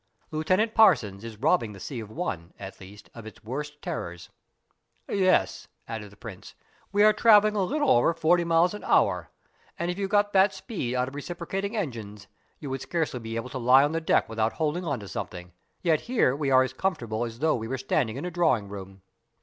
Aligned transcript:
Lieutenant 0.31 0.73
Parsons 0.73 1.23
is 1.23 1.37
robbing 1.37 1.73
the 1.73 1.79
sea 1.79 1.99
of 1.99 2.09
one, 2.09 2.53
at 2.57 2.79
least, 2.81 3.11
of 3.13 3.27
its 3.27 3.43
worst 3.43 3.83
terrors." 3.83 4.29
"Yes," 5.07 5.67
added 5.87 6.11
the 6.11 6.15
Prince, 6.15 6.55
"we 6.91 7.03
are 7.03 7.13
travelling 7.13 7.55
a 7.55 7.61
little 7.61 7.91
over 7.91 8.11
forty 8.15 8.43
miles 8.43 8.73
an 8.73 8.83
hour; 8.83 9.29
and 9.77 9.91
if 9.91 9.99
you 9.99 10.07
got 10.07 10.33
that 10.33 10.55
speed 10.55 10.95
out 10.95 11.07
of 11.07 11.13
reciprocating 11.13 11.77
engines 11.77 12.25
you 12.57 12.71
would 12.71 12.81
scarcely 12.81 13.19
be 13.19 13.35
able 13.35 13.49
to 13.51 13.59
lie 13.59 13.83
on 13.83 13.91
the 13.91 14.01
deck 14.01 14.27
without 14.27 14.53
holding 14.53 14.85
on 14.85 14.99
to 15.01 15.07
something, 15.07 15.51
yet 15.83 16.01
here 16.01 16.35
we 16.35 16.49
are 16.49 16.63
as 16.63 16.73
comfortable 16.73 17.23
as 17.23 17.37
though 17.37 17.55
we 17.55 17.67
were 17.67 17.77
standing 17.77 18.17
in 18.17 18.25
a 18.25 18.31
drawing 18.31 18.67
room." 18.69 19.03